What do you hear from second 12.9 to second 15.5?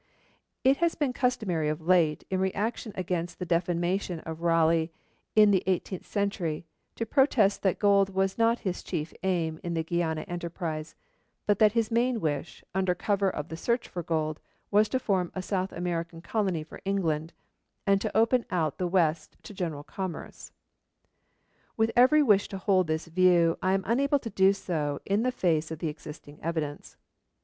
cover of the search for gold, was to form a